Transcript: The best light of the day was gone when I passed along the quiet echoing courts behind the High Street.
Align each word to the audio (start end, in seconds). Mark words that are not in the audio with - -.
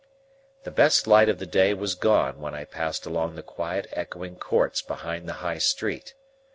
The 0.63 0.71
best 0.71 1.05
light 1.05 1.29
of 1.29 1.37
the 1.37 1.45
day 1.45 1.75
was 1.75 1.93
gone 1.93 2.39
when 2.41 2.55
I 2.55 2.65
passed 2.65 3.05
along 3.05 3.35
the 3.35 3.43
quiet 3.43 3.85
echoing 3.93 4.37
courts 4.37 4.81
behind 4.81 5.29
the 5.29 5.33
High 5.45 5.59
Street. 5.59 6.15